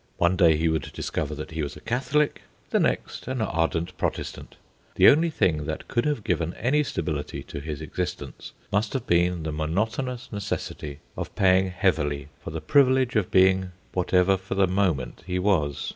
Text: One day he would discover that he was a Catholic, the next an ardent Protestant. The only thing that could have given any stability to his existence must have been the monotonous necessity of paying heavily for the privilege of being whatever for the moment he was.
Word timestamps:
One 0.17 0.35
day 0.35 0.57
he 0.57 0.67
would 0.67 0.91
discover 0.93 1.35
that 1.35 1.51
he 1.51 1.61
was 1.61 1.75
a 1.77 1.79
Catholic, 1.79 2.41
the 2.71 2.79
next 2.79 3.27
an 3.27 3.39
ardent 3.39 3.95
Protestant. 3.99 4.55
The 4.95 5.07
only 5.07 5.29
thing 5.29 5.65
that 5.67 5.87
could 5.87 6.05
have 6.05 6.23
given 6.23 6.55
any 6.55 6.81
stability 6.83 7.43
to 7.43 7.59
his 7.59 7.81
existence 7.81 8.51
must 8.71 8.93
have 8.93 9.05
been 9.05 9.43
the 9.43 9.51
monotonous 9.51 10.31
necessity 10.31 11.01
of 11.15 11.35
paying 11.35 11.69
heavily 11.69 12.29
for 12.43 12.49
the 12.49 12.61
privilege 12.61 13.15
of 13.15 13.29
being 13.29 13.73
whatever 13.93 14.37
for 14.37 14.55
the 14.55 14.65
moment 14.65 15.21
he 15.27 15.37
was. 15.37 15.89